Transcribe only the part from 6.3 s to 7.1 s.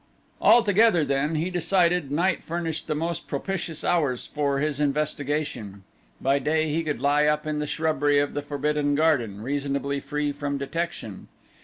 day he could